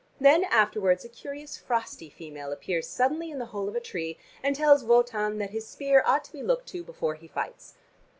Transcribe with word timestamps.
Then 0.19 0.45
afterwards 0.45 1.05
a 1.05 1.09
curious 1.09 1.57
frosty 1.57 2.09
female 2.09 2.51
appears 2.51 2.87
suddenly 2.87 3.29
in 3.29 3.37
the 3.37 3.45
hole 3.53 3.69
of 3.69 3.75
a 3.75 3.79
tree 3.79 4.17
and 4.41 4.55
tells 4.55 4.83
Wotan 4.83 5.37
that 5.37 5.51
his 5.51 5.67
spear 5.67 6.01
ought 6.07 6.23
to 6.23 6.31
be 6.33 6.41
looked 6.41 6.65
to 6.69 6.83
before 6.83 7.13
he 7.13 7.27
fights. 7.27 7.75